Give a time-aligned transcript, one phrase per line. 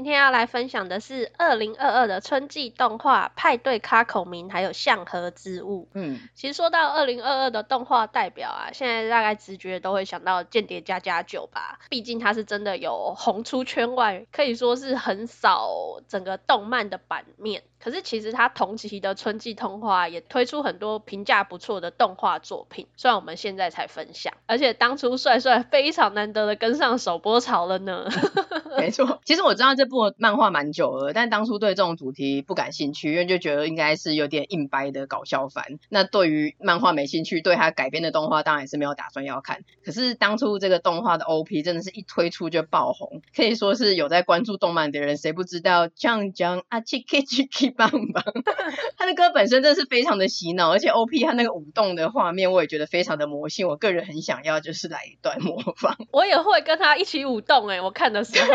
[0.00, 5.84] 今天要来分享的是二零二二的春季动画《派对卡孔明》，还有《象河之物》。
[5.92, 17.62] 嗯，其实说到二零二二的动画代表啊，现在大概直觉都会想到《间谍加加九》吧，毕竟它是真的有红出圈外，可以说是横扫整个动漫的版面。
[17.82, 28.08] 可是其实他同期的春季动画也推出很多评价不错的动画作品，虽然我们现在才分享，而且当初帅帅非常难得的跟上首播潮了呢。
[28.78, 35.64] 没错，其实我知道这部漫画蛮久了，但当初对这种主题不感兴趣，因为就觉得应该是有点硬掰的搞笑番。
[35.88, 39.64] 那对于漫画没兴趣，对他改编的动画当然是没有打算要看。
[39.84, 48.24] 可是当初这个动画的 OP 真的是一推出就爆红，可以说是有在关注动漫的人，谁不知道酱酱啊叽叽叽叽棒棒，
[48.96, 53.68] 他的歌本身真的是非常的洗脑，而且 OP 他那个舞动的画面，我也觉得非常的魔性。
[53.68, 58.54] 我个人很想要就是来一段模仿， 我也会跟他一起舞动哎、欸，我看的时候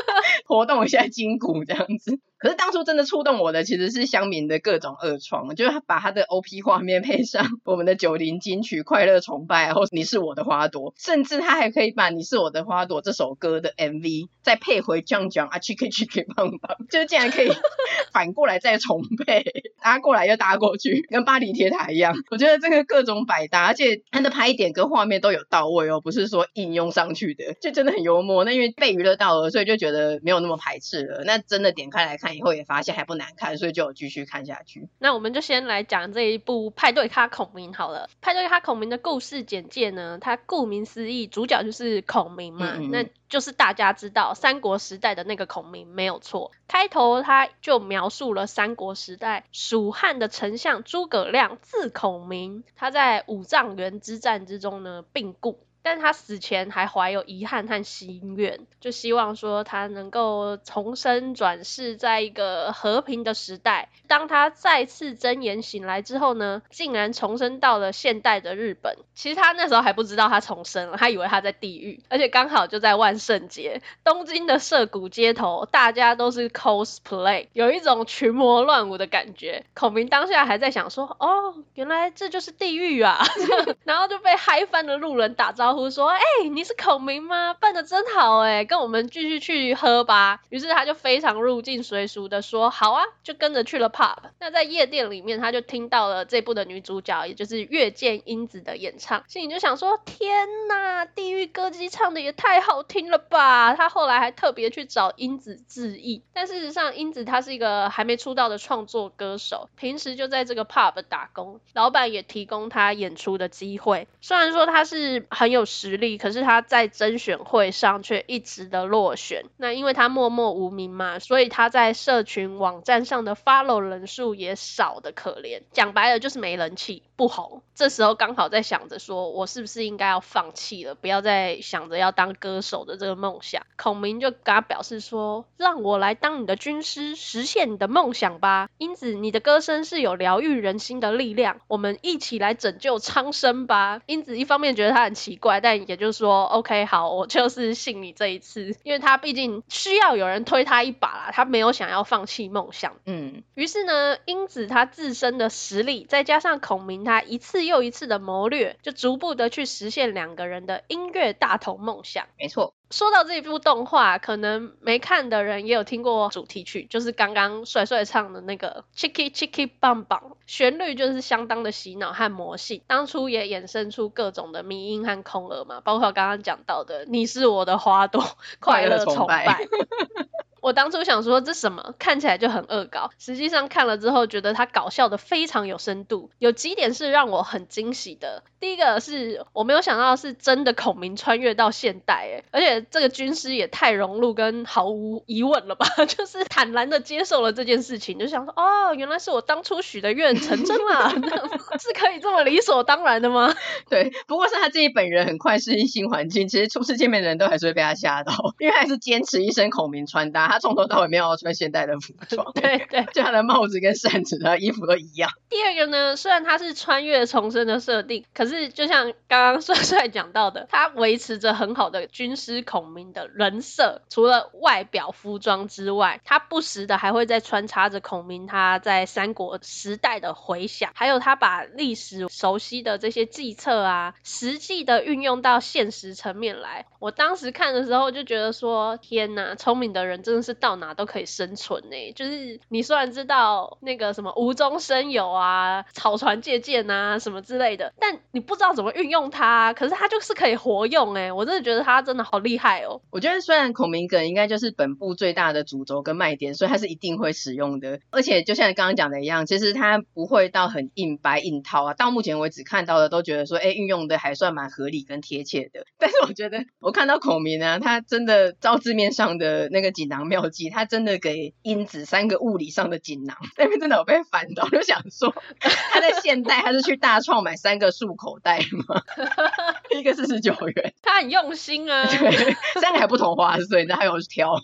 [0.46, 2.20] 活动一下筋骨这样子。
[2.44, 17.50] 可是当初真的触动我的，其实是乡民的各种恶创，就是他把他的 OP 画面配上我们的九零金曲《快乐崇拜》，或你是我的花朵，甚至他还可以把你是我的花朵这首歌的 MV 再配回酱酱啊 c h i c k c h i c k 棒棒，就是竟然可以
[18.12, 19.42] 反过来再重配，
[19.82, 22.14] 搭过来又搭过去，跟巴黎铁塔一样。
[22.30, 28.44] 我觉得这个各种百搭，而且他的拍点跟画面都有到位哦，不是说应用上去的，就真的很幽默。
[28.44, 31.24] 那因为被娱乐到了，所以就觉得没有那么排斥了。
[31.24, 32.33] 那真的点开来看。
[32.34, 34.88] 以后也发现还不难看，所以就有继续看下去。
[34.98, 38.08] 那我们就先来讲这一部《派对咖孔明》好了。
[38.20, 46.52] 《派对咖孔明》的故事简介呢，它顾名思义，主角就是孔明嘛，嗯嗯，那就是大家知道三国时代的那个孔明没有错。
[46.66, 55.60] 开头他就描述了三国时代蜀汉的丞相诸葛亮，字孔明，他在五丈原之战之中呢病故。
[55.84, 63.90] 但他死前还怀有遗憾和心愿，就希望说他能够重生转世，在一个和平的时代。
[64.06, 68.96] 当他再次睁眼醒来之后呢，竟然重生到了现代的日本。
[69.14, 79.66] 其实他那时候还不知道他重生了，他以为他在地狱，而且刚好就在万圣节，东京的涩谷街头，大家都是 cosplay，有一种群魔乱舞的感觉。
[79.74, 83.18] 孔明当下还在想说，哦，原来这就是地狱啊，
[83.84, 85.73] 然后就被嗨翻的路人打招呼。
[85.90, 86.20] 说：“哎、
[86.50, 87.54] 你是孔明吗？
[87.54, 114.06] 办的真好哎，跟我们继续去喝吧。”于是他就非常入境随俗的说：“好啊，就跟着去了 pub。”那在夜店里面，他就听到了这部的女主角，也就是月见英子的演唱，心里就想说：“天呐，地狱歌姬唱的也太好听了吧！”他后来还特别去找英子致意，但事实上，英子她是一个还没出道的创作歌手，平时就在这个 pub 打工，老板也提供她演出的机会。
[114.20, 119.44] 虽然说她是很有实力，可是他在甄选会上却一直的落选。
[119.56, 125.62] 那因为他默默无名嘛，所以他在社群网站上的 follow 人数也少得可怜。
[125.72, 127.62] 讲白了就是没人气，不红。
[127.74, 133.62] 这时候刚好在想着说，我是不是应该要放弃了，不要再想着要当歌手的这个梦想。
[133.76, 138.68] 孔明就跟他表示说，让我来当你的军师，实现你的梦想吧。
[138.78, 144.00] 因此，你的歌声是有疗愈人心的力量，我们一起来拯救苍生吧。
[144.06, 145.53] 因此，一方面觉得他很奇怪。
[145.60, 152.96] 但也就是说，OK，好，我就是信你这一次，因为他毕竟需要有人推他一把啦，他没有想要放弃梦想。
[153.06, 162.26] 嗯，于是呢，英子他自身的实力，再加上孔明他一次又一次的谋略，就逐步的去实现两个人的音乐大同梦想。
[162.38, 162.74] 没错。
[162.90, 178.22] 说到这一部动画，可能没看的人也有听过主题曲，就是刚刚帅帅唱的那个 Chicky Chicky Bang Bang，旋律就是相当的洗脑和魔性，当初也衍生出各种的迷音和空耳嘛，包括刚刚讲到的你是我的花朵，
[178.60, 179.66] 快乐崇拜。
[180.64, 188.42] 我当初想说这什么看起来就很恶搞，实际上看了之后觉得他搞笑的非常有深度，有几点是让我很惊喜的。
[188.60, 201.10] 第一个是我没有想到是真的孔明穿越到现代，诶，而且这个军师也太融入跟毫无疑问了吧， 就是坦然的接受了这件事情，就想说哦，原来是我当初许的愿成真了，
[201.78, 203.54] 是可以这么理所当然的吗？
[203.90, 210.53] 对，不过是他自己本人很快适应新环境，其实初次见面的人都还是会被他吓到，因为还是坚持一身孔明穿搭。
[210.54, 215.28] 他从头到尾没有穿现代的服装， 对对， 就他的帽子跟扇子的衣服都一样。
[215.50, 236.86] 第二个呢，虽然他是穿越重生的设定，可是就像刚刚帅帅讲到的，他维持着很好的军师孔明的人设，除了外表服装之外，他不时的还会再穿插着孔明他在三国时代的回想，还有他把历史熟悉的这些计策啊，实际的运用到现实层面来。
[237.00, 242.12] 我当时看的时候就觉得说，天哪，聪明的人真的是到哪都可以生存呢。
[242.14, 251.32] 就是你虽然知道那个什么无中生有啊、草船借箭啊什么之类的，但你不知道怎么运用它，可是它就是可以活用哎。
[251.32, 253.00] 我真的觉得它真的好厉害哦。
[253.10, 257.98] 我觉得虽然孔明梗应该就是本部最大的主轴跟卖点，所以它是一定会使用的。
[258.10, 261.94] 而且就像刚刚讲的一样，其实它不会到很硬掰硬套啊。
[261.94, 265.84] 到目前为止看到的都觉得说，哎，运用的还算蛮合理跟贴切的。
[265.98, 279.02] 但是我觉得我看到孔明呢，他真的照字面上的那个锦囊妙计，他真的给英子三个物理上的锦囊， 那边真的有被烦到，就想说 他在现代他是去大创买三个束口袋吗？
[279.96, 282.04] 一个四十九元，他很用心啊。
[282.06, 284.54] 对，三个还不同花色，那还有挑。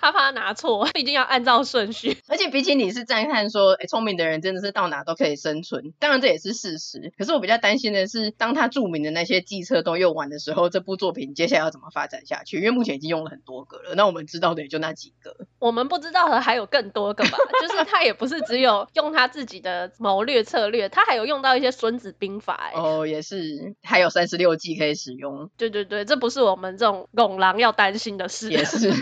[0.00, 2.16] 他怕他拿错，一定要按照顺序。
[2.28, 7.12] 而且比起你是赞叹说，哎，聪明的人真的是到哪都可以生存，当然这也是事实。
[7.18, 12.58] 可是我比较担心的是，当他著名的那些计策都用完的时候，这部作品接下来要怎么发展下去？
[12.58, 15.34] 因为目前已经用了很多个了，那我们知道的也就那几个。
[15.58, 17.38] 我们不知道的还有更多个吧？
[17.62, 22.70] 就是他也不是只有用他自己的谋略策略，他还有用到一些孙子兵法。
[22.74, 25.50] 哦，也是，还有三十六计可以使用。
[25.56, 28.50] 对对对，这不是我们这种拱狼要担心的事。
[28.50, 28.92] 也是。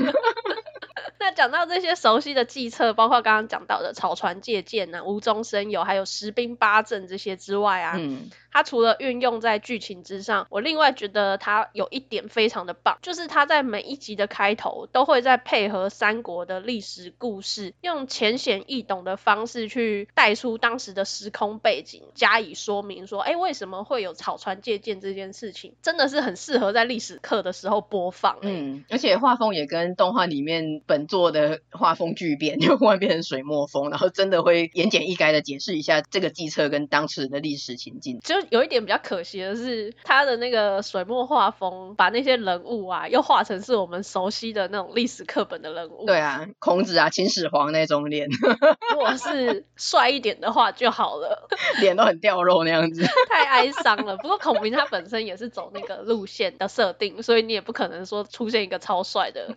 [1.36, 28.40] 那讲到这些熟悉的计策，包括刚刚讲到的草船借箭啊、无中生有，还有十兵八阵这些之外啊，嗯，它除了运用在剧情之上，我另外觉得它有一点非常的棒，就是它在每一集的开头都会在配合三国的历史故事，用浅显易懂的方式去带出当时的时空背景，加以说明说，哎，为什么会有草船借箭这件事情，真的是很适合在历史课的时候播放，欸。
[28.42, 31.06] 嗯，而且画风也跟动画里面本。
[31.26, 38.20] 做的画风巨变， 就忽然变成水墨风，然后真的会言简意赅的解释一下这个计策跟当时的历史情境。
[38.20, 46.06] 就有一点比较可惜的是，他的那个水墨画风把那些人物啊，又画成是我们熟悉的那种历史课本的人物。
[46.06, 48.28] 对啊，孔子啊，秦始皇那种脸，
[48.94, 51.48] 如果是帅一点的话就好了，
[51.80, 54.16] 脸都很掉肉那样子，太哀伤了。
[54.18, 59.56] 不过孔明他本身也是走那个路线的设定，所以你也不可能说出现一个超帅的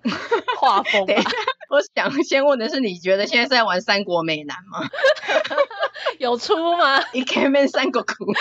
[0.60, 1.14] 画风吧。
[1.70, 4.80] 我想先问的是，你觉得现在是在玩三国美男吗？
[6.18, 7.00] 有出吗？
[7.14, 8.14] 一开门三国哭。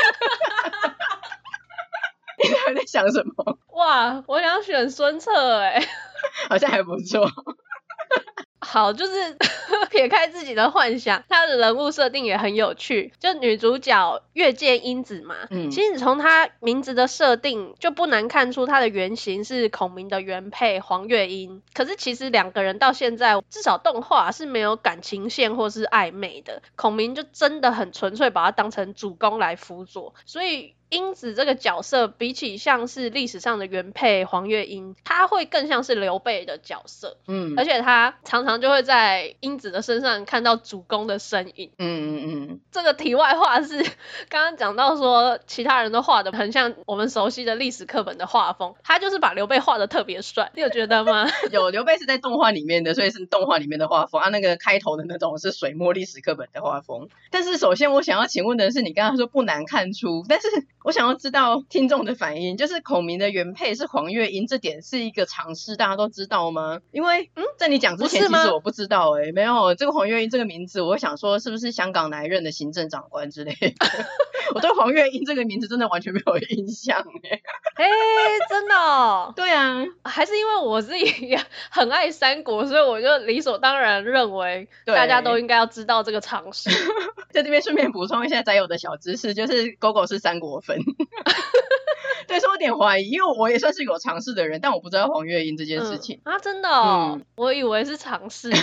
[2.43, 3.59] 你还在想什么？
[3.77, 5.85] 哇，我想选孙策哎，
[6.49, 7.31] 好像还不错。
[8.61, 9.13] 好，就是
[9.91, 13.13] 撇开自己的幻想，他的人物设定也很有趣。
[13.19, 21.63] 就女主角月见英子嘛，嗯，其实你从她名字的设定就不难看出她的原型是孔明的原配黄月英。
[21.73, 30.75] 可是其实两个人到现在至少动画是没有感情线或是暧昧的，孔明就真的很纯粹把她当成主公来辅佐，所以。
[30.91, 37.19] 英子这个角色比起像是历史上的原配黄月英，她会更像是刘备的角色。
[37.27, 41.71] 嗯，而且她常常就会在英子的身上看到主公的身影。
[41.79, 42.61] 嗯嗯嗯。
[42.73, 43.83] 这个题外话是，
[44.29, 51.27] 刚刚讲到说其他人都画的很像我们熟悉的历史课本的画风，他就是把刘备画的特别帅，你有觉得吗？
[51.53, 54.29] 有，刘备是在动画里面的，所以是动画里面的画风啊。
[54.31, 57.09] 那个开头的那种是水墨历史课本的画风。
[57.31, 60.49] 但是首先我想要请问的是，你刚刚说不难看出，但是。
[60.85, 66.81] 我想要知道听众的反应，就是孔明的原配是黄月英，这点是一个常识，大家都知道吗？
[66.93, 73.87] 因为嗯，在你讲之前，其实我不知道哎、欸、没有这个黄月英这个名字，我想说是不是香港哪一任的行政长官之类的？
[74.55, 79.33] 我对黄月英这个名字真的完全没有印象哎、欸、哎、欸，真的、哦？
[79.37, 81.39] 对啊，还是因为我自己也
[81.71, 86.71] 很爱三国，所以我就理所当然认为大家都应该要知道这个常识。
[87.31, 90.79] 在这边顺便补充一下宅友的小知识，就是狗狗是三国粉。
[92.29, 98.53] 对，说有点怀疑，因为我也算是有尝试的人，但我不知道黄月英这件事情、嗯、啊，真的、哦，嗯、我以为是尝试。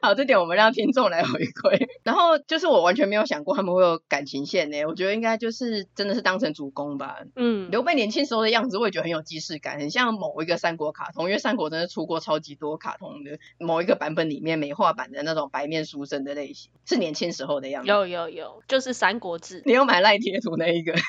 [0.00, 1.86] 好，这点我们让听众来回馈。
[2.02, 7.18] 然后就是我完全没有想过他们会有感情线呢，我觉得应该就是真的是当成主公吧。
[7.36, 17.88] 嗯，刘备年轻时候的样子，我也觉得很有既视感，很像某一个三国卡通，因为三国真的出过超级多卡通的某一个版本里面美化版的那种白面书生的类型，是年轻时候的样子。
[17.88, 19.62] 有有有，就是三国志。
[19.64, 20.94] 你有买赖贴图那一个？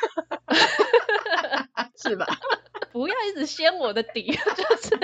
[1.98, 2.26] 是吧？
[2.92, 5.00] 不要一直掀我的底， 就是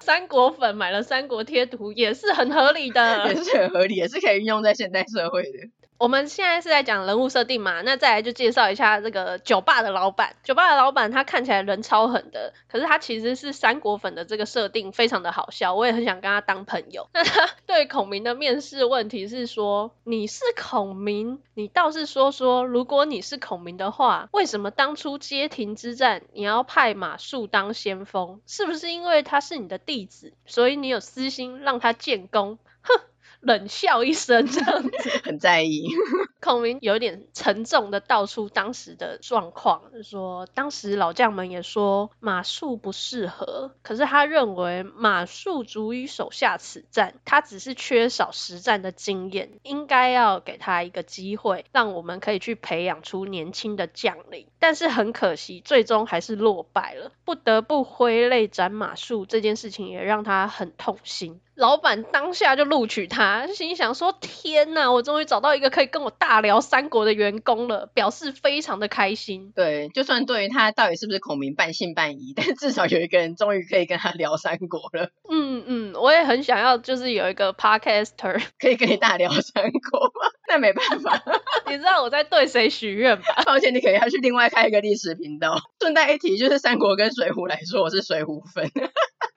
[0.00, 5.48] 三国粉买了三国贴图也是很合理的，也是很合理，也是可以运用在现代社会的。
[6.02, 10.34] 我们现在是在讲人物设定嘛，那再来就介绍一下这个酒吧的老板。
[10.42, 17.08] 酒吧的老板他看起来人超狠的，可是他其实是三国粉的这个设定非常的好笑，我也很想跟他当朋友。
[17.14, 28.40] 那他对孔明的面试问题是说：你是孔明，你倒是说说，如果你是孔明的话，为什么当初街亭之战你要派马謖当先锋？
[28.44, 32.58] 是不是因为他是你的弟子，所以你有私心让他建功？
[32.80, 32.92] 哼！
[33.40, 34.90] 冷笑一声，这样子
[35.24, 35.86] 很在意。
[36.40, 54.48] 孔明有点沉重的道出当时的状况，就是说当时老将们也说马谡不适合，可是他认为马谡足以手下此战，他只是缺少实战的经验，应该要给他一个机会，让我们可以去培养出年轻的将领。
[54.58, 61.40] 但是很可惜，最终还是落败了，不得不挥泪斩马谡，这件事情也让他很痛心。
[61.54, 75.10] 老板当下就录取他，心想说：“天哪，我终于找到一个可以跟我大聊三国的员工了，表示非常的开心。”对，就算对于他到底是不是孔明半信半疑， 但至少有一个人终于可以跟他聊三国了。
[75.30, 80.30] 嗯嗯，我也很想要，就是有一个 podcaster 可以跟你大聊三国吗？
[80.48, 81.22] 那没办法，
[81.66, 83.42] 你知道我在对谁许愿吧？
[83.44, 85.56] 抱歉，你可能要去另外开一个历史频道。
[85.80, 88.70] 顺带一提，就是三国跟水浒来说，我是水浒粉。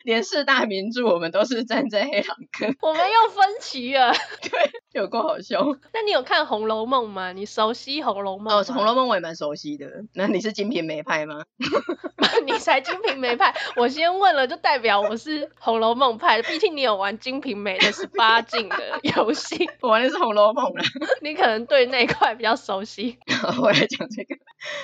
[0.06, 2.76] 连四大名著，我们都是站在黑狼坑。
[2.82, 4.14] 我们又分歧了。
[4.42, 5.62] 对， 有够好笑。
[5.94, 7.34] 那你有看《红楼梦》吗？
[7.34, 8.56] 你熟悉《红楼梦》？
[8.58, 9.88] 哦，《红楼梦》我也蛮熟悉的。
[10.14, 11.44] 那你是金瓶梅派吗？
[12.46, 13.54] 你才金瓶梅派。
[13.76, 16.42] 我先问了，就代表我是《红楼梦》派。
[16.42, 19.70] 毕竟你有玩金瓶梅的十八禁的游戏。
[19.82, 20.84] 我玩的是《红楼梦》啦。
[21.22, 23.18] 你可能对那一块比较熟悉。
[23.62, 24.36] 我来讲这个，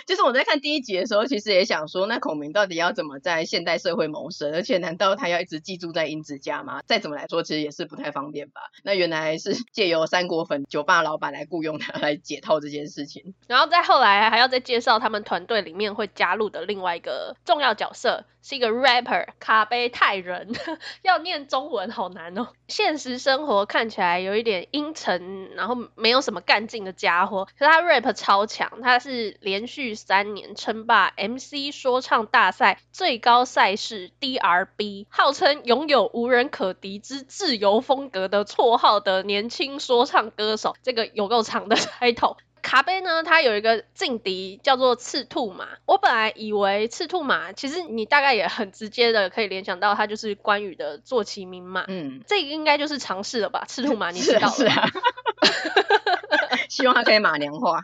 [0.06, 4.54] 就是我在看第一集的时候，其实也想说，那孔明到底要怎么在现代社会谋生？
[4.54, 6.82] 而且，难道他要一直寄住在英子家吗？
[6.86, 8.62] 再怎么来说，其实也是不太方便吧。
[8.84, 13.34] 那原来是借由三国粉酒吧老板来雇佣他来解套这件事情。
[13.48, 18.26] 然后再后来还要再介绍他们团队里面会加入的另外一个重要角色。
[18.42, 20.54] 是一个 rapper 卡贝泰人，
[21.04, 22.48] 要念中文好难哦。
[22.68, 40.76] 现实生活看起来有一点阴沉，然后没有什么干劲的家伙，可是他 rap 超强，他是连续三年称霸 MC 说唱大赛最高赛事 DRB，号称拥有无人可敌之自由风格的绰号的年轻说唱歌手。
[40.82, 42.38] 这个有够长的 title。
[42.62, 45.68] 卡贝呢，他有一个劲敌叫做赤兔马。
[45.86, 51.86] 我本来以为赤兔马，其实你大概也很直接的可以联想到，他就是关羽的坐骑名马。
[51.88, 53.66] 嗯，这个应该就是尝试了吧？
[53.68, 54.50] 赤兔马，你知道。
[54.50, 54.72] 是啊。
[54.74, 54.90] 是 啊
[56.70, 57.82] 希望他可以马娘化。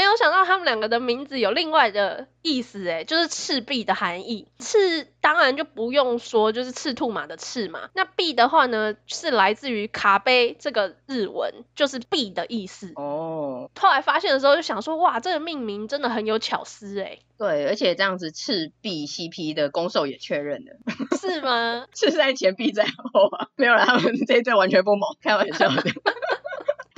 [0.00, 4.48] 没有想到他们两个的名字有另外的意思，哎，就是赤壁的含义。
[4.58, 7.90] 赤当然就不用说，就是赤兔马的赤嘛。
[7.92, 12.94] 那壁的话呢，是来自于卡碑这个日文，就是壁的意思。
[12.96, 13.70] 哦。
[13.78, 17.18] 后来发现的时候就想说，哇，这个命名真的很有巧思，哎。
[17.36, 20.72] 对，而且这样子赤壁 CP 的攻受也确认了。
[21.20, 21.86] 是吗？
[21.94, 23.48] 赤在前，壁在后啊。
[23.56, 25.82] 没有啦，他们这一对完全不猛，开玩笑的。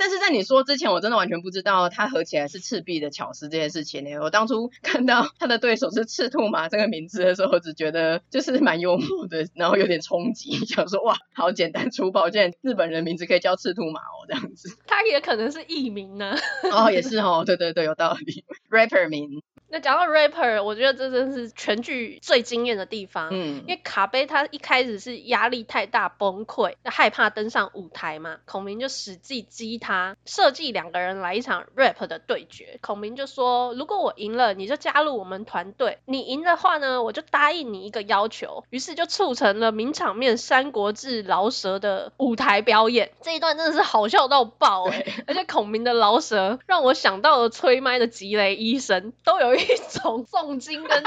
[0.03, 4.17] 但是在你说之前，我真的完全不知道他合起来是赤壁的巧思这件事情呢。
[4.19, 14.77] 我当初 看到他的对手是赤兔马这个名字的时候，我只觉得就是蛮幽默的，然后有点冲击，想说哇，好简单粗暴，竟然日本人名字可以叫赤兔马哦，这样子。
[14.85, 16.35] 他也可能是艺名呢。
[16.69, 19.41] 哦，也是哦，对对对，有道理，rapper 名。
[19.73, 23.29] 那讲到 rapper，我觉得这真是全剧最惊艳的地方。
[23.31, 32.77] 嗯，因为卡贝他一开始是压力太大崩溃，害怕登上舞台嘛，孔明就使计激他，设计两个人来一场 rap 的对决。
[32.81, 43.09] 孔明就说：“如果我赢了，你就加入我们团队；你赢的话呢，我就答应你一个要求。”于是就促成了名场面《三国志》饶舌的舞台表演。
[43.21, 45.23] 这一段真的是好笑到爆哎、欸！
[45.25, 49.62] 而且孔明的饶舌让我想到了吹麦的吉雷医生，都有一。
[49.73, 51.03] 一种重金跟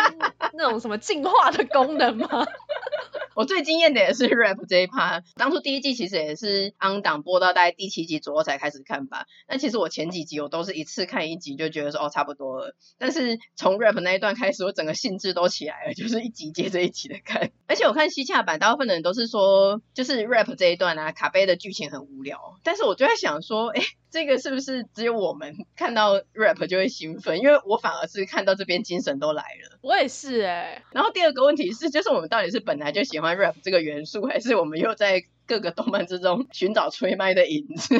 [0.54, 2.28] 那种什么净化的功能吗？
[3.34, 5.22] 我最惊艳的也是 rap 这一趴。
[5.34, 9.26] 当初第一季其实也是 on 档播到大概第七集左右才开始看吧。
[9.46, 12.74] 那其实我前几集我都是一次看一集就觉得说哦差不多了。
[12.96, 17.50] 但是从 rap 那一段开始，我整个兴致都起来了， 就是一集接着一集的看。
[17.66, 22.56] 而且我看西洽版，大部分的人都是说，就是 rap 这一段啊，卡贝的剧情很无聊。
[22.62, 23.82] 但是我就在想说，哎。
[24.10, 27.38] 这个是不是只有我们看到 rap 就会兴奋？
[27.38, 29.78] 因为我反而是看到这边精神都来了。
[29.82, 30.82] 我也是哎、欸。
[30.92, 37.94] 然后第二个问题是，就是我们到底是本来就喜欢 rap 这个元素，还是我们又在各个动漫之中寻找吹麦的影子？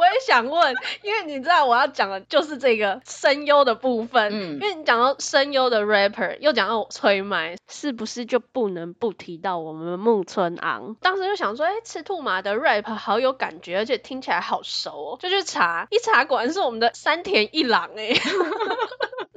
[0.00, 4.32] 我也想问， 因为你知道我要讲的就是这个声优的部分。
[4.32, 10.96] 嗯，因为你讲到声优的 rapper，又讲到催麦，是不是就不能不提到我们木村昂？
[11.02, 18.14] 当时就想说，哎、欸，赤兔马的 rap 好有感觉，而且听起来好熟哦，就去查，一查果然是我们的山田一郎哎。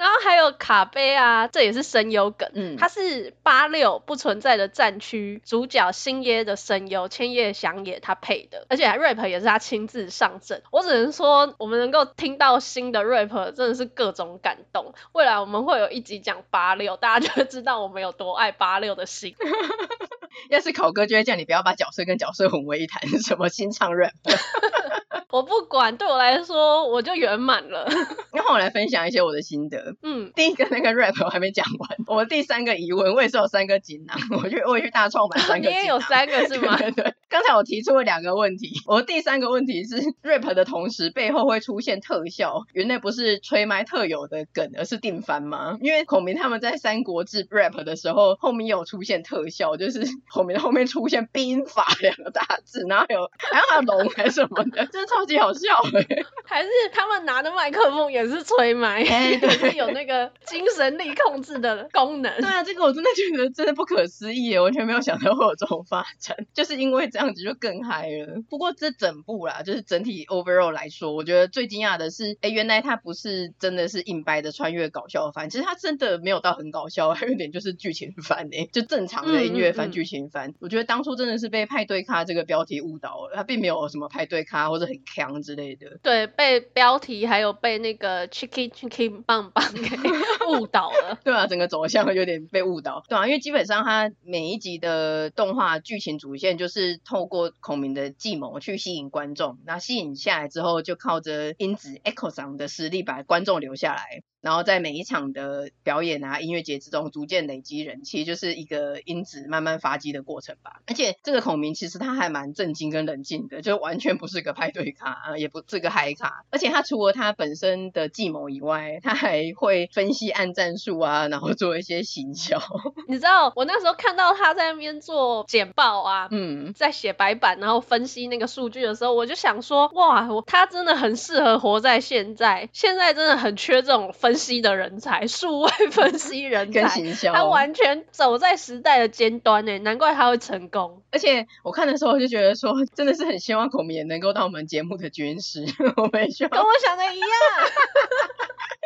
[0.03, 2.49] 然后还有卡贝啊，这也是声优梗。
[2.55, 10.61] 嗯，他是八六不存在的战区主角星耶的声优千叶翔也他配的，而且还 rap 也是他亲自上阵。
[10.71, 14.93] 我只能说，我们能够听到新的 rap 真的是各种感动。
[15.13, 19.33] 未来我们会有一集讲八六，大家就会知道我们有多爱八六的心。
[20.49, 24.11] 要是考哥就会叫你不要把角色跟角色混为一谈， 什么新唱 rap。
[25.29, 27.87] 我不管，对我来说我就圆满了。
[28.31, 29.95] 然后我来分享一些我的心得。
[30.03, 35.69] 嗯，第一个那个 rap 我还没讲完，我第三个疑问，我也是有三个锦囊，我去我也去大创买三个。
[35.69, 36.77] 你也有三个是吗？
[36.77, 45.79] 对，对，对，刚才我提出了两个问题， 我第三个问题是 rap 的同时背后会出现特效，原来不是吹麦特有的梗，而是定番吗？
[45.81, 55.23] 因为孔明他们在三国志 rap 的时候，后面有出现特效，就是孔明后面出现兵法两个大字，然后有还有还有龙还是什么的，真的超。
[55.23, 55.59] 级好笑
[55.95, 56.05] 哎！
[56.43, 62.35] 还是他们拿的麦克风也是吹麦，欸、对，是有那个精神力控制的功能。
[62.41, 68.41] 对啊，这个我真的觉得真的不可思议耶，完全没有想到会有这种发展，就是因为这样子就更嗨了。
[68.49, 80.53] 不过这整部啦，就是整体 overall 来说，我觉得最惊讶的是，哎、欸，原来它不是真的是硬掰的穿越搞笑番，其实它真的没有到很搞笑，还有点就是剧情番哎，就正常的音乐番、剧情番。
[80.59, 84.99] 我觉得当初真的是被派对咖这个标题误导了，它并没有什么派对咖或者很。
[85.05, 89.81] 强之类的，对，被标题还有被那个 chicky chicky 棒棒给
[90.57, 91.19] 误导了。
[91.23, 93.03] 对啊，整个走向有点被误导。
[93.07, 104.23] 对啊，因为基本上它每一集的动画剧情主线就是透过孔明的计谋去吸引观众，那吸引下来之后，就靠着因子 Echo 桑的实力把观众留下来。
[104.41, 110.81] 然后在每一场的表演啊、音乐节之中，逐渐累积人气，就是一个因子慢慢发迹的过程吧。
[110.85, 116.43] 而且这个孔明其实他还蛮正经跟冷静的，就完全不是个派对咖，也不是个嗨咖。
[116.49, 122.59] 而且他除了他本身的计谋以外，他还会分析暗战术啊，然后做一些行销。
[123.07, 134.33] 你知道我那时候看到他在那边做简报啊，嗯，在写白板，然后分析那个数据的时候，我就想说，哇，他真的很适合活在现在，现在真的很缺这种分。
[134.43, 136.89] 析的人才，数位分析人才，
[137.31, 141.01] 他完全走在时代的尖端呢，难怪他会成功。
[141.11, 145.63] 而且我看的时候就觉得说，真的是很希望孔明也能够当我们节目的军师，
[145.95, 147.29] 我们需要跟我想的一样。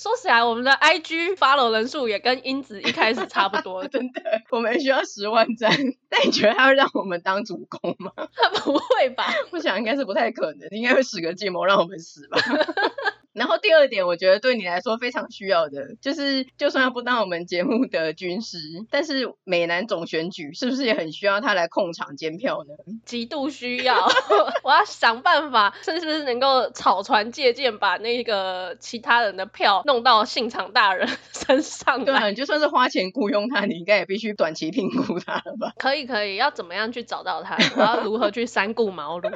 [0.00, 4.22] 说起来，我们的 IG follow 人数也跟英子一开始差不多， 真的。
[4.48, 5.70] 我们需要十万赞，
[6.08, 8.10] 但你觉得他会让我们当主攻吗？
[8.16, 9.26] 他 不会吧？
[9.52, 12.38] 我想应该是不太可能，应该会使个计谋让我们死吧。
[13.40, 18.58] 然后第二点，我觉得对你来说非常需要的，就是就算他不当我们节目的军师，
[18.90, 22.74] 但是美男总选举是不是也很需要他来控场监票呢？
[23.06, 23.96] 极度需要，
[24.62, 32.04] 我要想办法，甚至是能够草船借箭，把那个其他人的票弄到信场大人 身上？
[32.04, 35.72] 对啊，你就算是花钱雇佣他，你应该也必须短期聘雇他了吧？
[35.78, 37.56] 可以可以，要怎么样去找到他？
[37.74, 39.30] 我要如何去三顾茅庐？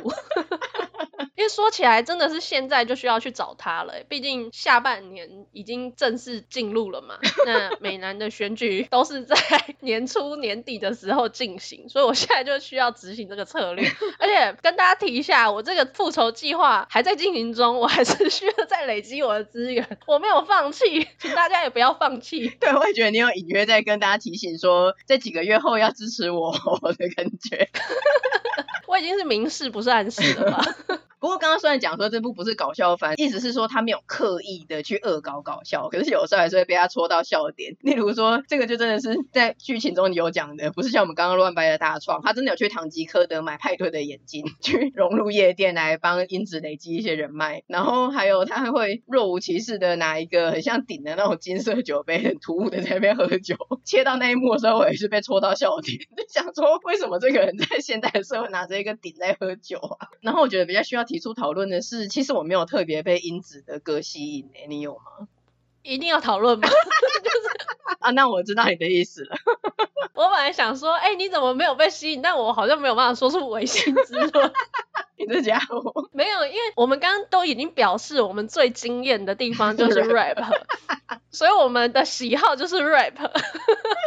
[1.37, 3.95] 因为说起来，真的是现在就需要去找他了。
[4.09, 7.19] 毕竟下半年已经正式进入了嘛。
[7.47, 9.37] 那美男的选举都是在
[9.81, 13.88] 年初年底的时候进行，所以我现在就需要执行这个策略。
[14.19, 19.99] 而且跟大家提一下，我这个复仇计划还在进行中，我还是需要再累积我的资源。
[20.07, 22.49] 我没有放弃，请大家也不要放弃。
[22.61, 27.69] 对，我也觉得你有隐约在跟大家提醒说，这几个月后要支持我，我的感觉。
[28.87, 30.62] 我已经是明示，不是暗示了吧？
[31.44, 37.76] 刚刚虽然讲说这部不是搞笑番，意思是说他没有刻意的去恶搞搞笑，可是有时候还是会被他戳到笑点。
[37.85, 47.62] 例如说，这个就真的是在剧情中你有讲的，不是像我们刚刚乱掰的大创，他真的有去唐吉诃德买派对的眼镜， 去融入夜店来帮英子累积一些人脉。
[47.66, 53.54] 然后还有他还会若无其事的拿一个很像鼎的那种金色酒杯，很突兀的在那边喝酒。
[53.85, 60.09] 切到那一幕的时候，我也是被戳到笑点，就想说为什么这个人在现代社会拿着一个鼎在喝酒啊？
[60.22, 65.29] 然后我觉得比较需要提出讨论的是，其实我没有特别被英子的歌吸引诶、欸，你有吗？
[65.83, 66.66] 一定要讨论吗？
[66.68, 69.37] 就 是啊，那我知道你的意思了。
[70.14, 72.23] 我本来想说，哎、欸，你怎么没有被吸引？
[72.23, 74.53] 但我好像没有办法说出违心之论。
[75.16, 80.42] 你这家伙没有，因为我们刚刚都已经表示，我们最惊艳的地方就是 rap。
[81.31, 83.14] 所以我们的喜好就是 rap，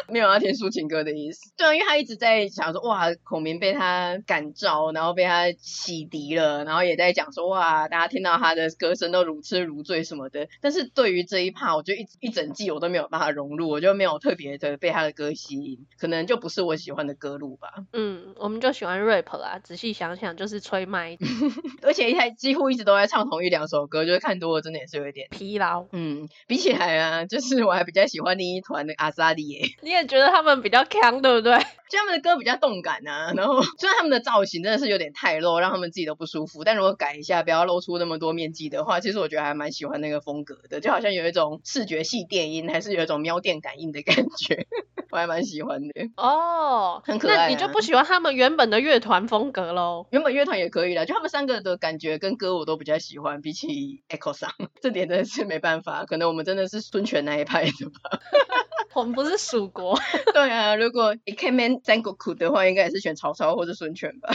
[0.08, 1.52] 没有要听抒情歌的意思。
[1.58, 10.48] 对啊，因为他一直在想说，哇，孔明被他感召，然后被他洗涤了，然后也在讲说，哇，大家听到他的歌声都如痴如醉什么的。
[10.62, 17.74] 但是对于这一 part，我就一一整季我都没有办法融入，我就没有特别的被他的歌吸引，可能就不是我喜欢的歌路吧。
[17.92, 19.60] 嗯，我们就喜欢 rap 啦。
[19.62, 21.16] 仔细想想，就是吹麦，
[21.84, 25.86] 而且一台几乎一直都在唱同一两首歌，就是看多了真的也是有一点疲劳。
[25.92, 29.62] 嗯，比起来啊，就是我还比较喜欢另一团的阿萨迪耶。
[29.84, 31.56] 你也觉得他们比较强，对不对？
[31.90, 44.66] 就他们的歌比较动感啊，然后虽然他们的造型真的是有点太露，让他们自己都不舒服，但如果改一下，不要露出那么多面积的话，其实我觉得还蛮喜欢那个风格的，就好像有一种视觉系电音，还是有一种喵电感应的感觉，
[45.12, 45.94] 我还蛮喜欢的。
[46.18, 47.44] 哦，很可爱啊。
[47.44, 50.08] 那你就不喜欢他们原本的乐团风格喽？
[50.12, 58.20] 原本乐团也可以啦，就他们三个的感觉跟歌我都比较喜欢，比起 Echo 上，这点真的是没办法，可能我们真的是孙权那一派的吧。
[58.94, 60.00] 我们不是蜀国。
[60.34, 64.34] 对啊，如果 Ikemen 三国苦的话，应该也是选曹操或者孙权吧。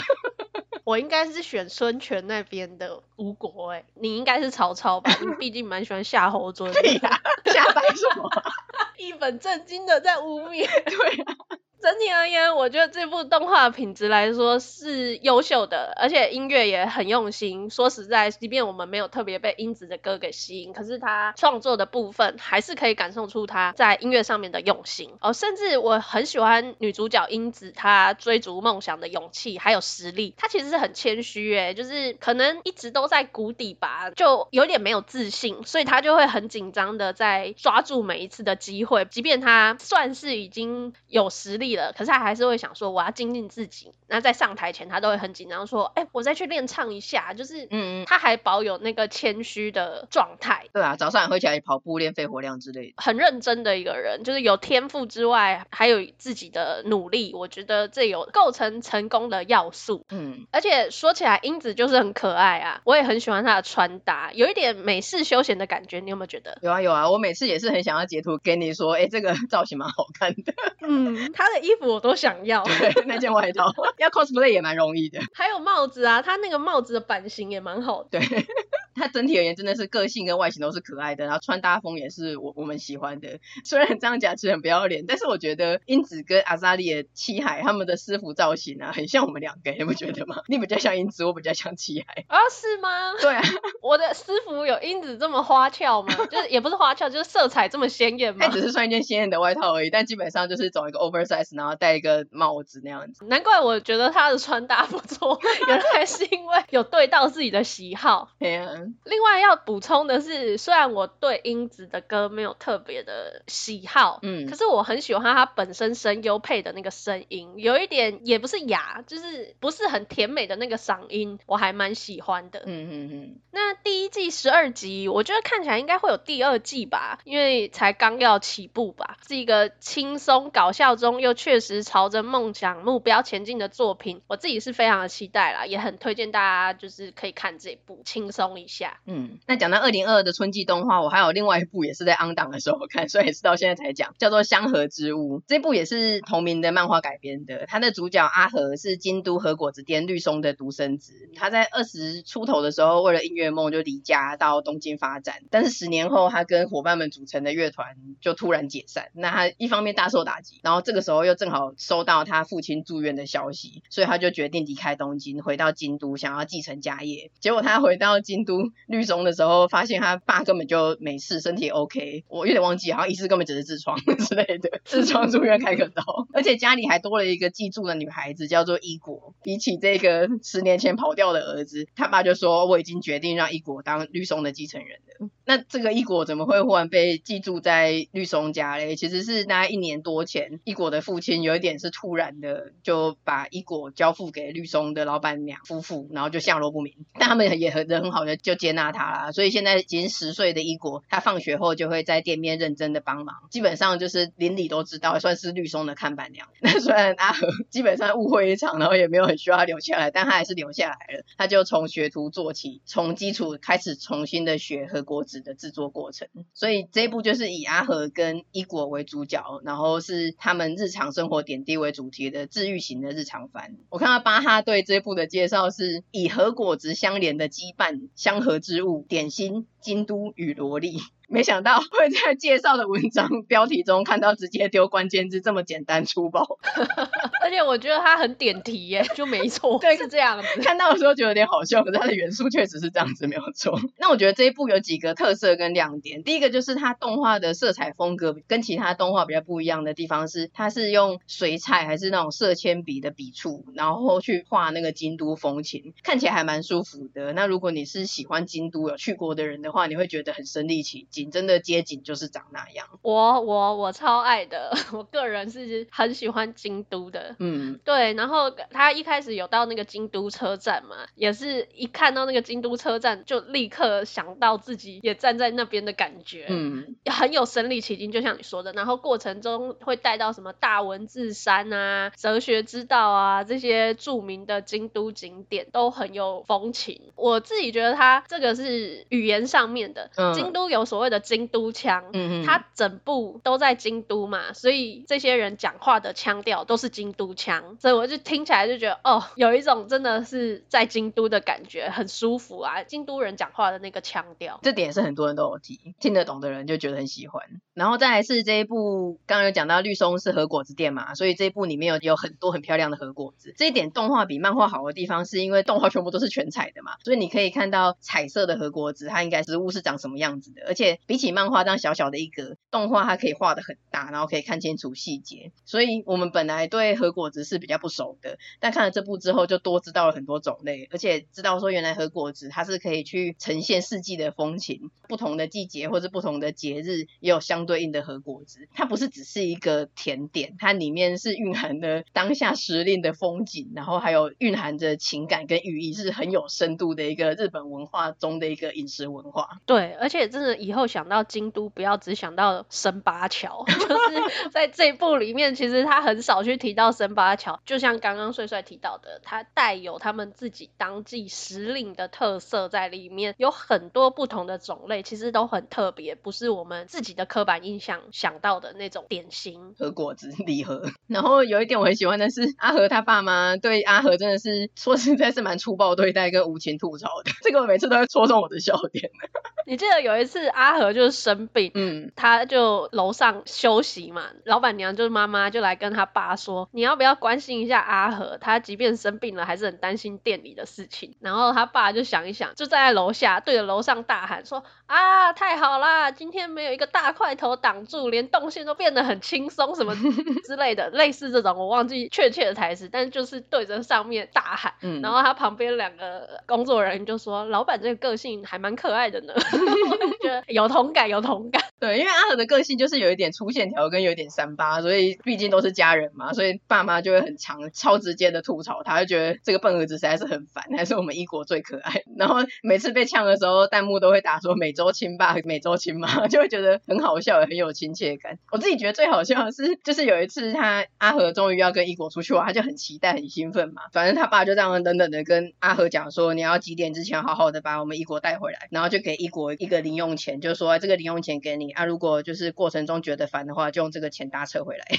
[0.84, 5.12] 我应该是选孙权那边的吴国，哎，你应该是曹操吧？
[5.20, 6.72] 你毕竟蛮喜欢夏侯惇。
[6.72, 7.18] 对呀、啊，
[7.52, 8.28] 瞎掰什么？
[8.98, 10.66] 一本正经的在污蔑。
[10.66, 11.36] 对啊。
[11.82, 17.68] 整体而言，我觉得这部动画品质来说是优秀的，而且音乐也很用心。
[17.70, 25.10] 说实在，即便我们没有特别被英子的歌给吸引，可是他创作的部分还是可以感受出他在音乐上面的用心。
[25.20, 30.34] 哦，甚至我很喜欢女主角英子，她追逐梦想的勇气还有实力。
[30.36, 41.71] 她其实是很谦虚，哎，就是可能一直都在谷底吧，就有点没有自信，所以她就会很紧张的在抓住每一次的机会，即便她算是已经有实力。
[41.76, 43.92] 可是他还是会想说，我要精进自己。
[44.08, 50.66] 那在上台前，他都会很紧张，说：“哎、欸，我再去练唱一下。”就是，嗯，他还保有那个谦虚的状态。
[50.72, 57.32] 对啊，早上也会起来跑步练肺活量之类的，很认真的一个人，就是有天赋之外，还有自己的努力。
[57.34, 60.04] 我觉得这有构成成功的要素。
[60.10, 66.00] 嗯，而且说起来，英子就是很可爱啊，我也很喜欢她的穿搭，有一点美式休闲的感觉。
[66.00, 66.58] 你有没有觉得？
[66.60, 70.52] 有啊有啊，我每次也是很想要截图给你说，哎、欸，这个 造型蛮好看的。
[70.82, 71.61] 嗯，他的。
[71.62, 75.20] 衣服我都想要， 对，那件外套要 cosplay 也蛮容易的。
[75.32, 78.18] 还有帽子啊，它那个帽子的版型也蛮好的。
[78.20, 78.46] 对。
[78.94, 83.38] 他整体而言真的是个性跟外形都是可爱的，然后穿搭风也是我我们喜欢的。
[83.64, 90.42] 虽然这样讲其实很不要脸，但是我觉得英子跟阿扎利的七海他们的私服造型啊，很像我们两个，你不觉得吗？
[90.48, 92.24] 你比较像英子，我比较像七海。
[92.28, 93.12] 啊，是吗？
[93.20, 93.42] 对啊，
[93.82, 96.14] 我的私服有英子这么花俏吗？
[96.30, 98.46] 就是也不是花俏，就是色彩这么鲜艳吗？
[98.46, 103.24] 他只是穿一件鲜艳的外套而已，但基本上就是走一个 oversize，然后戴一个帽子那样子。
[103.26, 108.30] 难怪我觉得他的穿搭不错， 原来是因为有对到自己的喜好。
[108.38, 108.70] 对啊，
[109.04, 109.52] 另外要。
[109.64, 122.62] 补充的是，虽然我对英子的歌没有特别的喜好，嗯，可是我很喜欢她本身声优配的那个声音，有一点也不是哑，就是不是很甜美的那个嗓音，我还蛮喜欢的。
[122.64, 123.40] 嗯嗯嗯。
[123.52, 138.71] 那第一季十二集，我觉得看起来应该会有第二季吧，因为才刚要起步吧，是一个轻松搞笑中又确实朝着梦想目标前进的作品，我自己是非常的期待啦，也很推荐大家就是可以看这部，轻松一下。
[139.06, 139.38] 嗯。
[139.46, 145.40] 那讲到二零二二的春季动画，我还有另外一部也是在 on 档的时候看， 所以也是到现在才讲，叫做《香河之屋》。
[145.46, 147.66] 这部也是同名的漫画改编的。
[147.66, 151.12] 它的主角阿和是京都和果子店绿松的独生子。
[151.34, 155.36] 他在二十出头的时候，为了音乐梦就离家到东京发展。
[155.50, 159.10] 但是十年后，他跟伙伴们组成的乐团就突然解散。
[159.14, 167.30] 那他一方面大受打击，然后这个时候又正好收到他父亲住院的消息，所以他就决定离开东京，回到京都，想要继承家业。
[167.40, 172.24] 结果他回到京都绿松的时候，发现他爸根本就没事，身体 OK。
[172.28, 179.34] 我有点忘记，好像医师根本只是痔疮之类的，痔疮住院开个刀，而且家里还多了一个寄住的女孩子，叫做伊果。
[179.42, 185.28] 比起这个十年前跑掉的儿子，他爸就说，我已经决定让伊果当绿松的继承人了。
[185.44, 188.96] 那这个伊果怎么会忽然被寄住在绿松家嘞？
[188.96, 196.94] 其实是大概一年多前，伊果的父亲有一点是突然的就把伊果交付给绿松的老板娘夫妇，然后就下落不明。
[197.18, 206.48] 但他们也很人很好的就接纳他了，所以现在已经十岁的伊果，他放学后就会在店面认真的帮忙，基本上就是邻里都知道，算是绿松的看板娘。
[206.60, 211.24] 那 虽然阿和基本上误会一场，然后也没有很需要他留下来，但他还是留下来了。
[211.36, 216.28] 他就从学徒做起，从基础开始重新的学和果子的制作过程。
[216.52, 223.76] 所以这一部就是以阿和跟伊果为主角，然后是他们日常生活点滴为主题的治愈型的日常番。
[223.88, 229.66] 我看到巴哈对这部的介绍是以和果子相连的羁绊、相河之物、点心。
[229.82, 230.98] 京都与萝莉。
[231.32, 236.58] 没想到会在介绍的文章标题中看到直接丢关键字这么简单粗暴，
[237.40, 240.60] 而且我觉得它很点题耶，就没错， 对，是这样子。
[240.60, 243.80] 看到的时候觉得有点好笑，可是它的元素确实是这样子，没有错。
[243.98, 257.32] 那我觉得这一部有几个特色跟亮点，第一个就是它动画的色彩风格跟其他动画比较不一样的地方是，它是用水彩还是那种色铅笔的笔触，然后去画那个京都风情，看起来还蛮舒服的。
[257.32, 261.30] 那如果你是喜欢京都有去过的人的话，你会觉得很身临其境。
[261.32, 268.12] 真的街景就是长那样，我我我超爱的， 我个人是很喜欢京都的，嗯，对。
[268.12, 278.72] 然后他一开始有到那个京都车站嘛，也是一看到那个京都车站就立刻想到自己也站在那边的感觉，嗯，很有身临其境，就像你说的。
[278.72, 287.00] 然后过程中会带到什么大文字山啊、哲学之道啊这些著名的京都景点，都很有风情。
[287.16, 307.42] 我自己觉得他这个是语言上面的，嗯，京都有所谓的京都腔，嗯嗯，他整部都在京都嘛，所以这些人讲话的腔调都是京都腔，所以我就听起来就觉得哦，有一种真的是在京都的感觉，很舒服啊，京都人讲话的那个腔调，这点是很多人都有提，听得懂的人就觉得很喜欢。
[307.74, 320.98] 然后再来是这一部，刚刚有讲到绿松是和果子店嘛，所以这一部里面有有很多很漂亮的和果子，这一点动画比漫画好的地方是因为动画全部都是全彩的嘛，所以你可以看到彩色的和果子，它应该食物是长什么样子的，而且。
[321.06, 325.52] 比起漫画这样小小的一格，动画它可以画的很大，然后可以看清楚细节。
[325.64, 338.68] 所以我们本来对和果子是比较不熟的，但看了这部之后，就多知道了很多种类，而且知道说原来和果子它是可以去呈现四季的风情，不同的季节或者不同的节日也有相对应的和果子。
[338.72, 349.41] 它不是只是一个甜点，它里面是蕴含了当下时令的风景，然后还有蕴含着情感跟寓意，是很有深度的一个日本文化中的一个饮食文化。
[349.66, 351.02] 对，而且真的以后想。
[351.12, 357.60] 到京都，不要只想到神八桥， 就是在这一部里面，其实他很少去提到神八桥。
[357.66, 370.88] 就像刚刚帅帅提到的，它带有他们自己当季时令的特色在里面，有很多不同的种类，其实都很特别，不是我们自己的刻板印象想到的那种点心和果子礼盒。
[371.08, 379.10] 然后有一点我很喜欢的是，阿和他爸妈对阿和真的是说实在是蛮粗暴对待跟无情吐槽的，这个我每次都会戳中我的笑点。
[379.64, 388.38] 你记得有一次阿和就是生病，嗯，他就楼上休息嘛，老板娘就是妈妈就来跟他爸说，你要不要关心一下阿和？
[388.40, 391.14] 他即便生病了，还是很担心店里的事情。
[391.20, 399.94] 然后他爸就想一想，就站在楼下对着楼上大喊说，啊，太好啦，今天没有一个大块头挡住，连动线都变得很轻松，什么
[400.44, 404.74] 之类的，类似这种我忘记确切的台词，但就是对着上面大喊。
[404.82, 409.34] 嗯，然后他旁边两个工作人员就说，老板这个个性还蛮可爱的呢。
[410.48, 411.62] 有同感，有同感。
[411.78, 422.02] 对，因为阿和的个性就是有一点粗线条跟有点三八，所以毕竟都是家人嘛，所以爸妈就会很强超直接的吐槽他，就觉得这个笨儿子实在是很烦，还是我们一国最可爱。
[422.16, 428.38] 然后每次被呛的时候，弹幕都会打说每周亲爸，每周亲妈，就会觉得很好笑，也很有亲切感。
[428.52, 433.82] 我自己觉得最好笑的是，就是有一次他阿和终于要跟一国出去玩，他就很期待、很兴奋嘛。
[433.92, 439.52] 反正他爸就这样冷冷的跟阿和讲说，你要几点之前好好的把我们一国带回来，然后就给一国。
[439.52, 444.84] 一个零用钱，就是说这个零用钱给你啊，如果就是过程中觉得烦的话，就用这个钱搭车回来。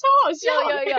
[0.00, 0.98] 超好笑，有有有，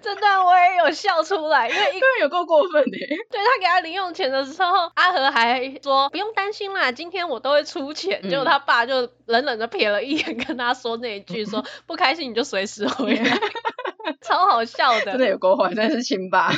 [0.00, 2.90] 这段我也有笑出来，因为一个人有够过分的。
[3.30, 8.28] 对，他给他零用钱的时候，阿和还说不用担心啦，今天我都会出钱。
[8.28, 13.38] 结果他爸就冷冷的瞥了一眼，跟他说那一句说， 说不开心你就随时回来，
[14.22, 16.52] 超好笑的，真的有够坏，真的是亲爸。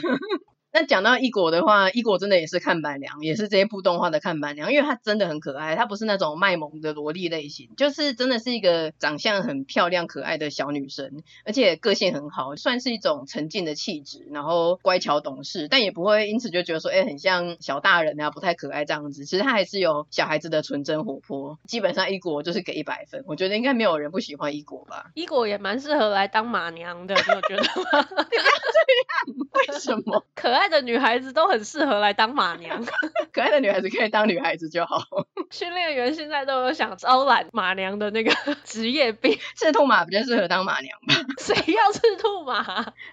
[0.72, 19.24] 那讲到一果的话，一果真的也是看板娘，也是这一部动画的看板娘，因为她真的很可爱，她不是那种卖萌的萝莉类型，就是真的是一个长相很漂亮可爱的小女生，而且个性很好，算是一种沉静的气质，然后乖巧懂事，但也不会因此就觉得说，哎、欸，很像小大人啊，不太可爱这样子。
[19.24, 25.10] 其实她还是有小孩子的纯真活泼，基本上一果就是给一百分，我觉得应该没有人不喜欢一果吧。
[25.14, 28.08] 一果也蛮适合来当马娘的，你有觉得吗？
[29.26, 30.24] 你不要这样，为什么？
[30.36, 30.59] 可爱。
[30.60, 32.84] 爱的女孩子都很适合来当马娘，
[33.32, 35.02] 可爱的女孩子可以当女孩子就好。
[35.50, 38.32] 训练员现在都有想招揽马娘的那个
[38.64, 41.14] 职业病，赤兔马比较适合当马娘吧？
[41.38, 42.62] 谁要赤兔马？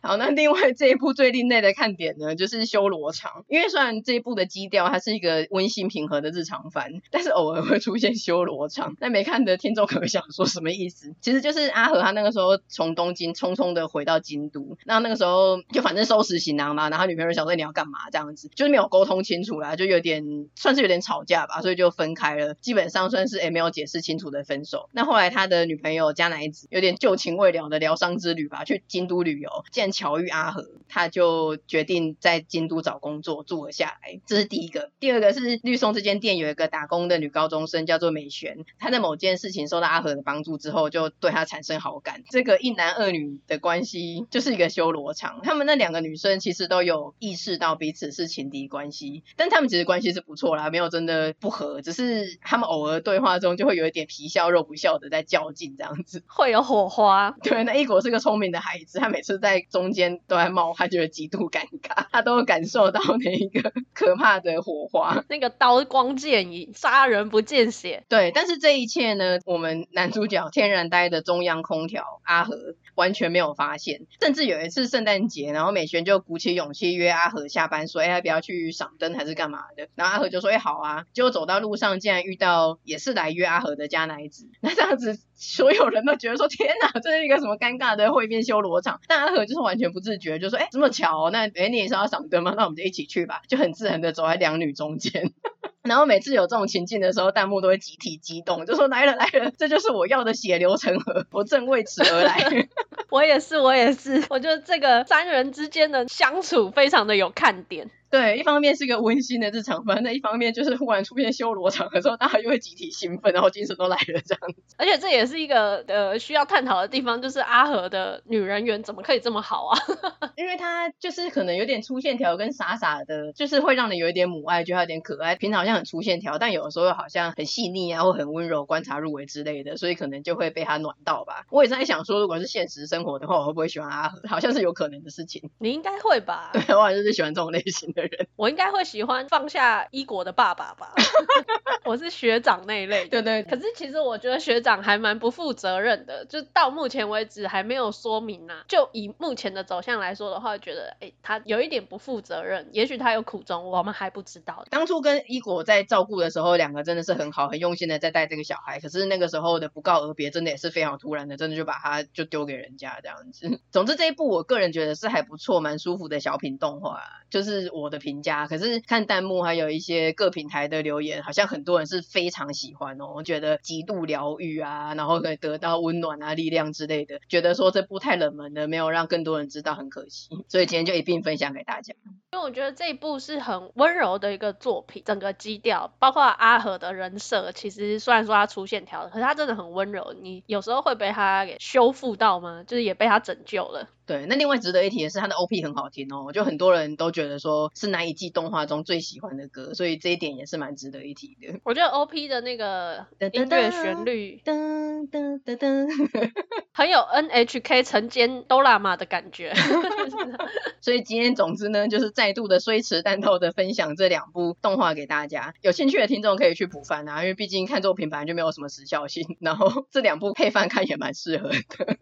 [0.02, 3.43] 好，那另外这一部最另类的看点呢，就是修罗场。
[3.47, 8.95] 因为虽然这一部的基调它是一个温馨平和的日常番，但是偶尔会出现修罗场。
[9.00, 11.15] 那没看的听众可能想说什么意思？
[11.21, 20.23] 其实就是阿和他那个时候从东京匆匆的回到京都，那那个时候就反正收拾行囊嘛，然后女朋友想说你要干嘛这样子，就是没有沟通清楚啦，就有点
[20.56, 22.53] 算是有点吵架吧，所以就分开了。
[22.55, 24.89] 基本上算是也没有解释清楚的分手。
[24.91, 34.19] 那后来他的女朋友加奈子有点旧情未了的疗伤之旅吧，去京都旅游，见巧遇阿和，他就决定在京都找工作住了下来。
[34.25, 34.91] 这是第一个。
[34.99, 42.23] 第二个是绿松这间店有一个打工的女高中生叫做美璇，她在某件事情受到阿和的帮助之后，就对他产生好感。
[42.29, 45.41] 这个一男二女的关系就是一个修罗场。
[45.43, 57.36] 他们那两个女生其实都有意识到彼此是情敌关系，但他们其实关系是不错啦，没有真的不合，只是他们偶尔对话中就会有一点皮笑肉不笑的在较劲这样子， 会有火花。
[57.43, 68.03] 对，那一果是个聪明的孩子，他每次在中间都在冒，他觉得极度尴尬，他都感受到那一个 可怕的火花，那个刀光剑影，杀人不见血。
[68.10, 72.56] 对，但是这一切呢，我们男主角天然呆的中央空调阿和
[72.95, 85.19] 完全没有发现，甚至有一次圣诞节，然后美璇就鼓起勇气约阿和下班，说：“哎，要不要去赏灯还是干嘛的？”然后阿和就说：“哎，好啊。”结果走到路上，竟然遇到也是来约阿和的加奈子， 那这样子。
[85.39, 89.01] 所有人都觉得说天哪，这是一个什么尴尬的会面修罗场。
[89.07, 92.53] 但阿和就是完全不自觉，就说哎，这么巧哦，那哎你也是要赏灯吗？
[92.57, 95.33] 那我们就一起去吧， 就很自然的走在两女中间。
[95.83, 102.67] 然后每次有这种情境的时候，弹幕都会集体激动，就说来了来了，这就是我要的血流成河，我正为此而来。
[103.09, 107.91] 我也是，我也是，我觉得这个三人之间的相处非常的有看点。
[108.09, 114.61] 对，一方面是一个温馨的日常番，那一方面就是忽然出现修罗场的时候，大家就会集体兴奋，然后精神都来了这样子。
[114.77, 119.77] 而且这也是一个呃需要探讨的地方，就是阿和的女人缘怎么可以这么好啊？
[120.37, 125.35] 因为她就是可能有点粗线条跟傻傻的，就是会让你有一点母爱，觉得有点可爱。
[125.35, 131.45] 平常好像很粗线条，但有的时候又好像很细腻啊，或很温柔，观察入微之类的，所以可能就会被她暖到吧。
[131.49, 134.21] 我也在想说，如果是现实生活的话，我会不会喜欢阿和？
[134.29, 135.49] 好像是有可能的事情。
[135.59, 136.51] 你应该会吧？
[136.53, 138.27] 对，我好像是喜欢这种类型的人。
[138.38, 140.93] 我应该会喜欢放下一国的爸爸吧，
[141.83, 143.07] 我是学长那一类。
[143.07, 143.43] 对对。
[143.43, 148.63] 可是其实我觉得学长还蛮不负责任的，就到目前为止还没有说明啊。
[148.67, 152.69] 就以目前的走向来说的话，觉得哎、欸，他有一点不负责任。
[152.71, 154.63] 也许他有苦衷，我们还不知道。
[154.69, 158.79] 当初跟一国在照顾的时候，两个真的是很好，很用心的在带这个小孩。
[158.79, 163.60] 可是那个时候的不告而别，真的也是非常突然的，真的就把他就丢给人家这样子。
[163.71, 168.47] 总之这一部我个人觉得是还不错，蛮舒服的小品动画，就是我的评价。
[168.47, 177.19] 可是看弹幕还有一些各平台的留言，好像很多人是非常喜欢哦，我觉得极度疗愈啊，然后可以得到温暖啊、力量之类的。
[177.30, 180.30] 觉得说这部太冷门了，没有让更多人知道，很可惜。
[180.47, 181.93] 所以今天就一并分享给大家。
[182.33, 190.13] 因为我觉得这一部是很温柔的一个作品，整个基调，包括阿和的人设，其实虽然说他粗线条，可是他真的很温柔。
[190.21, 192.65] 你有时候会被他给修复到吗？
[192.67, 193.87] 就是也被他拯救了。
[194.05, 201.59] 对，那另外值得一提的是，他的 OP 很好听哦，就很多人都觉得说是那一季动画中最喜欢的歌，所以这一点也是蛮值得一提的。
[201.63, 206.31] 我觉得 OP 的那个音乐旋律，噔噔噔噔，
[206.73, 209.53] 很有 NHK 晨间哆啦 A 的感觉。
[210.79, 221.97] 所以今天总之呢，就是再度的虽迟但透的分享这两部动画给大家，有兴趣的听众可以去补番啊，因为毕竟看作品本来就没有什么时效性，然后 这两部配饭看也蛮适合的。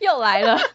[0.00, 0.56] 又来了。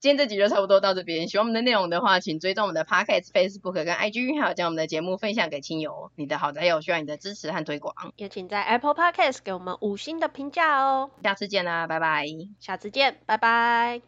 [0.00, 1.28] 今天这集就差不多到这边。
[1.28, 6.10] 喜欢我们的内容的话，请追踪我们的 Podcast、Facebook 跟 IG，还有将我们的节目分享给亲友。
[6.16, 11.10] 你的好宅友需要你的支持和推广，也请在 Apple Podcast 给我们五星的评价哦。
[11.22, 12.24] 下次见啦，拜拜。
[12.60, 13.98] 下次见，拜拜。